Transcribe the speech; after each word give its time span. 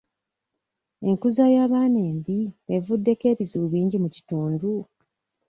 Enkuza 1.07 1.43
y'abaana 1.55 1.99
embi 2.09 2.39
evuddeko 2.75 3.23
ebizibu 3.33 3.65
bingi 3.73 3.97
mu 4.03 4.09
kitundu? 4.15 4.69